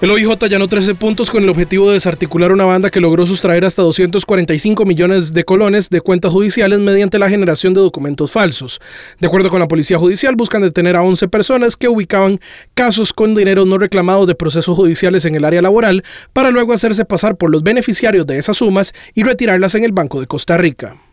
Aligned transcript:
El 0.00 0.10
OIJ 0.10 0.42
allanó 0.42 0.66
13 0.66 0.96
puntos 0.96 1.30
con 1.30 1.44
el 1.44 1.48
objetivo 1.48 1.86
de 1.86 1.94
desarticular 1.94 2.50
una 2.50 2.64
banda 2.64 2.90
que 2.90 3.00
logró 3.00 3.24
sustraer 3.26 3.64
hasta 3.64 3.80
245 3.82 4.84
millones 4.84 5.32
de 5.32 5.44
colones 5.44 5.88
de 5.88 6.00
cuentas 6.00 6.32
judiciales 6.32 6.80
mediante 6.80 7.18
la 7.18 7.30
generación 7.30 7.74
de 7.74 7.80
documentos 7.80 8.32
falsos. 8.32 8.80
De 9.20 9.28
acuerdo 9.28 9.50
con 9.50 9.60
la 9.60 9.68
Policía 9.68 9.96
Judicial, 9.96 10.34
buscan 10.34 10.62
detener 10.62 10.96
a 10.96 11.02
11 11.02 11.28
personas 11.28 11.76
que 11.76 11.88
ubicaban 11.88 12.40
casos 12.74 13.12
con 13.12 13.36
dinero 13.36 13.64
no 13.64 13.78
reclamado 13.78 14.26
de 14.26 14.34
procesos 14.34 14.76
judiciales 14.76 15.24
en 15.26 15.36
el 15.36 15.44
área 15.44 15.62
laboral 15.62 16.02
para 16.32 16.50
luego 16.50 16.72
hacerse 16.72 17.04
pasar 17.04 17.36
por 17.36 17.50
los 17.50 17.62
beneficiarios 17.62 18.26
de 18.26 18.38
esas 18.38 18.56
sumas 18.56 18.92
y 19.14 19.22
retirarlas 19.22 19.76
en 19.76 19.84
el 19.84 19.92
Banco 19.92 20.20
de 20.20 20.26
Costa 20.26 20.58
Rica. 20.58 21.03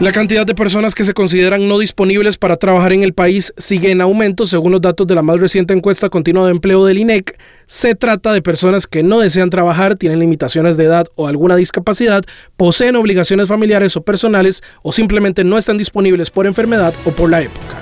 La 0.00 0.12
cantidad 0.12 0.46
de 0.46 0.54
personas 0.54 0.94
que 0.94 1.04
se 1.04 1.12
consideran 1.12 1.66
no 1.66 1.76
disponibles 1.76 2.38
para 2.38 2.54
trabajar 2.54 2.92
en 2.92 3.02
el 3.02 3.14
país 3.14 3.52
sigue 3.56 3.90
en 3.90 4.00
aumento 4.00 4.46
según 4.46 4.70
los 4.70 4.80
datos 4.80 5.08
de 5.08 5.16
la 5.16 5.22
más 5.22 5.40
reciente 5.40 5.74
encuesta 5.74 6.08
continua 6.08 6.44
de 6.44 6.52
empleo 6.52 6.84
del 6.84 6.98
INEC. 6.98 7.36
Se 7.66 7.96
trata 7.96 8.32
de 8.32 8.40
personas 8.40 8.86
que 8.86 9.02
no 9.02 9.18
desean 9.18 9.50
trabajar, 9.50 9.96
tienen 9.96 10.20
limitaciones 10.20 10.76
de 10.76 10.84
edad 10.84 11.08
o 11.16 11.26
alguna 11.26 11.56
discapacidad, 11.56 12.22
poseen 12.56 12.94
obligaciones 12.94 13.48
familiares 13.48 13.96
o 13.96 14.02
personales 14.02 14.62
o 14.82 14.92
simplemente 14.92 15.42
no 15.42 15.58
están 15.58 15.78
disponibles 15.78 16.30
por 16.30 16.46
enfermedad 16.46 16.94
o 17.04 17.10
por 17.10 17.28
la 17.28 17.42
época. 17.42 17.76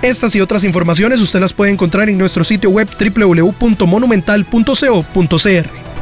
Estas 0.00 0.34
y 0.36 0.40
otras 0.40 0.64
informaciones 0.64 1.20
usted 1.20 1.40
las 1.40 1.52
puede 1.52 1.70
encontrar 1.70 2.08
en 2.08 2.16
nuestro 2.16 2.44
sitio 2.44 2.70
web 2.70 2.88
www.monumental.co.cr. 2.98 5.85